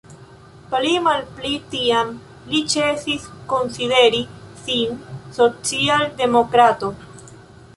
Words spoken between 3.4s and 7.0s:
konsideri sin social-demokrato.